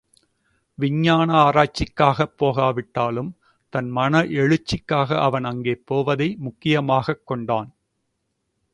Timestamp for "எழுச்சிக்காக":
4.23-5.19